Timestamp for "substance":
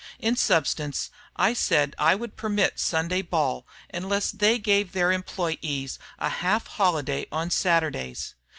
0.35-1.11